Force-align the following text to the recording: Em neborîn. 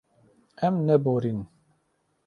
Em 0.67 0.75
neborîn. 0.87 1.39